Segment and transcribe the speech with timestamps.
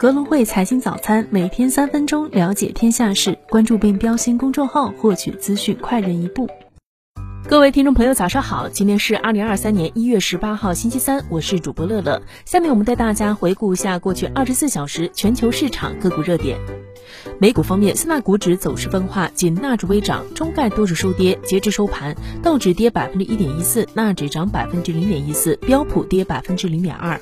[0.00, 6.48] 格隆汇财经早餐，每天三分钟了解天下事，关注并标新公众号，获取资讯快人一步。
[7.48, 8.68] 各位听众朋友，早上好！
[8.68, 12.22] 今天是二零二三年一月十八号，星期三，我是主播乐乐。
[12.44, 16.56] 下面我们带大家回顾一下过去二十四小时全球市场个股热点。
[17.38, 21.38] 美股方面，四大股指走势分化，仅纳指微涨，中概多数收跌。
[21.44, 27.20] 截至收盘，道指跌百分之一点一四，纳指涨百分之零点一四，标普跌百分之零点二。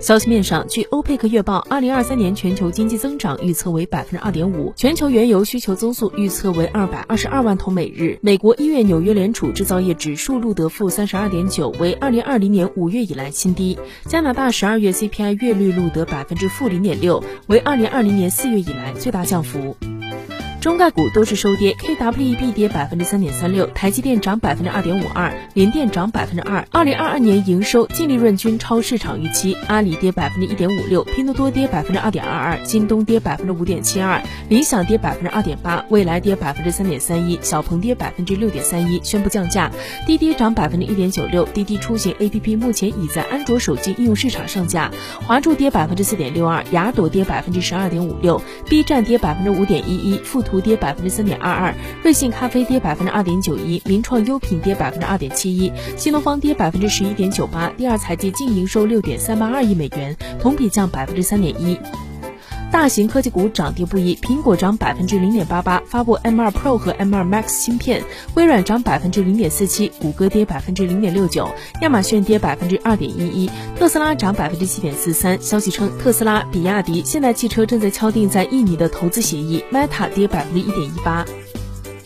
[0.00, 8.18] 消息面上，据欧佩克月报，二零二三年全球经济增长预测为百分之二点五，全球原油需求增速预测为二百二十二万桶每日。
[8.22, 13.78] 美国一月纽约联储制造业指数录得负三十二点九，为二零二零年五月以来新低。
[14.06, 19.76] 加拿大十二月 CPI 月率录得百分之负零点六，为二零二零年四月以来最大校服
[20.66, 26.66] 中概股都是收跌，KWEB 跌百分之三点三六，台积电涨百分之二点五二，联电涨百分之二。
[26.72, 29.56] 二零二二年营收、净利润均超市场预期。
[29.68, 39.70] 阿里跌百分之一点五六，拼多多跌百分之二点二二，京东跌百分之五点七二，理想跌百分之二点八，蔚来跌百分之三点三一，小鹏跌百分之六点三一，宣布降价。
[40.04, 44.90] 滴滴涨百分之一点九六，滴滴出行 APP 目前已在安卓手机应用市场上架。
[45.28, 50.55] 华住跌百分之四点六二，雅朵跌百分之十二点五六，B 站跌百分之五点一一，富途。
[50.60, 61.78] 跌百分之三点二二，瑞幸咖啡跌百分之二点九一，名创优品跌百分之二点七一，新东方跌百分之十一点九八，第二财季净营收六点三八二亿美元，同比降百分之三点一。
[62.76, 68.02] 大型科技股涨跌不一，苹果涨百分之零点八八，发布 M2 Pro 和 M2 Max 芯片；
[68.34, 71.48] 微软涨百分之零点四七，谷歌跌百分之零点六九，
[71.80, 75.40] 亚马逊跌百分之二点一一，特斯拉涨百分之七点四三。
[75.40, 79.64] 消息称，特斯拉、比亚迪、现代汽车正在敲定在印尼的投资协议。
[79.72, 81.24] Meta 跌百分之一点一八。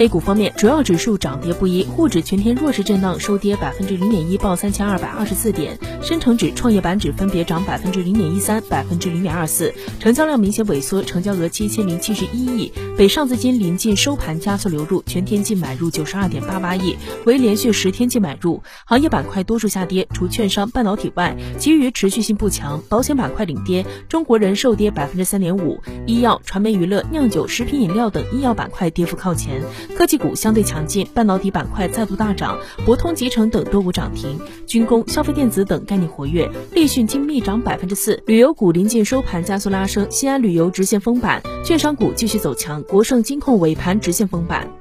[0.00, 12.72] A 股方面，主要指数涨跌不一，沪指全天弱势震荡，收跌百分之零点一，报三千二百二十四点；深成指、创业板指分别涨百分之零点一三、百分之零点二四，成交量明显萎缩，成交额七千零七十一亿。
[12.96, 18.62] 北上资金临近收盘加速流入，全天净买入九十二点八八亿，为连续十天净买入。
[18.86, 22.82] 行业板块多数下跌，除券商、半导体外，其余持续性不强。
[22.88, 29.60] 保险板块领跌，中国人寿跌百分之三点五，医药、传媒娱乐、酿酒、食品饮料等医药板块跌幅靠前。
[29.96, 36.50] 科技股相对强劲，半导体板块再度大涨，博通集成等多股涨停，军工、消费电子等概念活跃。
[36.72, 44.79] 立讯精密涨百分之四，旅游股临近收盘加速拉升，西安旅游直线封板，券商股继续走强，国盛金控尾盘直线封板。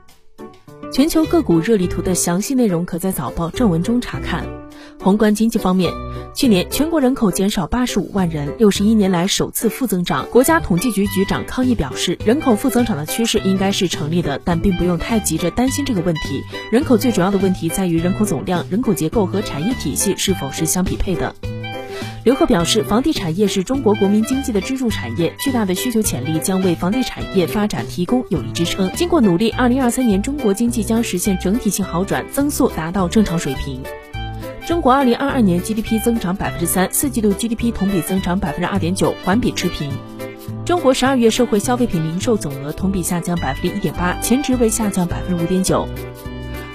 [0.92, 4.44] 全球个股热力图的详细内容可在早报正文中查看。
[5.00, 5.94] 宏观经济方面，
[6.34, 10.28] 去年全国人口减少八十五万人，六十一年来首次负增长。
[10.32, 16.44] 国家统计局局长康毅表示，人口负增长的趋势应该是成立的，但并不用太急着担心这个问题。
[16.72, 21.36] 人口最主要的问题在于人口总量、人口结构和产业体系是否是相匹配的。
[22.30, 28.88] 刘鹤表示，房地产业是中国国民经济的支柱产业，巨大的需求潜力将为房地产业发展提供有力支撑。
[28.92, 33.82] 经过努力，二零二三年中国经济将实现整体性好转，增速达到正常水平。
[34.68, 39.92] 中国二零二二年 GDP 增长百分之三，四季度 GDP 同比增长百分之二点九，环比持平。
[40.64, 45.88] 中国十二月社会消费品零售总额同比下降百分之一点八，前值为下降百分之五点九。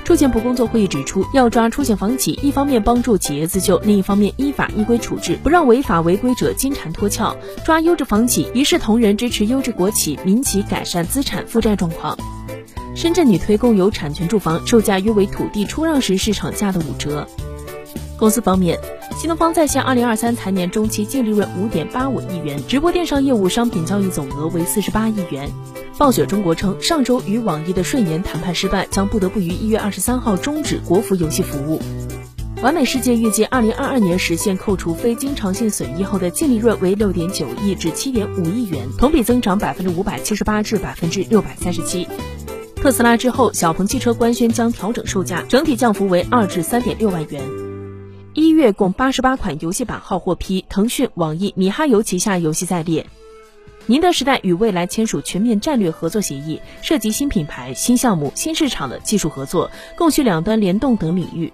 [0.05, 7.35] 住建部工作会议指出，要抓出险房企，一方面帮助企业自救，另一方面依法依规处置，不让违法违规者金蝉脱壳。
[7.65, 12.19] 抓优质房企，一视同仁支持优质国企民企改善资产负债状况。
[12.95, 17.27] 深圳拟推共有产权住房，售价约为土地出让时市场价的五折。
[18.19, 18.79] 公司方面，
[19.17, 25.51] 新东方在线二零二三财年中期净利润五点八五亿元，直播电商业务商品交易总额为四十八亿元。
[25.97, 31.81] 暴雪中国称，上周与网易的顺延谈判失败，将不得不于一月二十三号终止国服游戏服务。
[32.61, 42.07] 完美世界预计二零二二年实现扣除非经常性损益后的净利润为六点九亿至七点五亿元，同比增长百分之五百七十八至百分之六百三十七。
[42.77, 47.64] 特斯拉之后，小鹏汽车官宣将调整售价，整体降幅为二至三点六万元。
[48.35, 53.07] 一月共八十八款游戏版号获批，腾讯、网易、米哈游旗下游戏在列。
[53.87, 61.53] 宁德时代与未来签署全面战略合作协议，涉及新品牌、新项目、新市场的技术合作，供需两端联动等领域。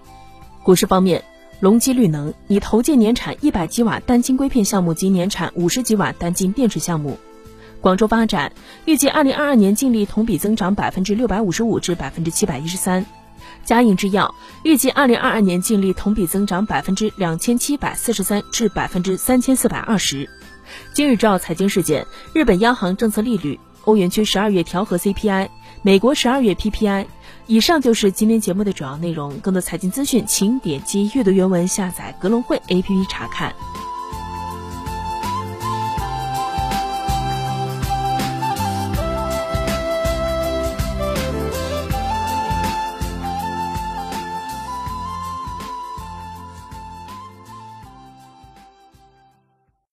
[0.63, 1.23] 股市方面，
[1.61, 7.19] 隆基绿能拟投建年产一百吉瓦单晶硅片项目及年产五十吉瓦单晶电池项目。
[7.83, 8.53] 广州发展
[8.87, 13.05] 预计二零二二年净利同比增长百分之六百五十五至百分之七百一十三。
[13.65, 20.29] 嘉应制药预计二零二二年净利同比增长百分之两千七百四十三至百分之三千四百二十。
[20.93, 25.49] 今日照财经事件：日本央行政策利率，欧元区十二月调和 CPI，
[25.83, 27.07] 美国十二月 PPI。
[27.47, 29.37] 以上就是今天节目的主要内容。
[29.39, 33.53] 更多财经资讯，请点击阅读原文下载格隆汇 APP 查看。